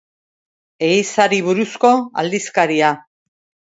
[0.87, 1.95] Ehizari buruzko
[2.25, 2.95] aldizkaria.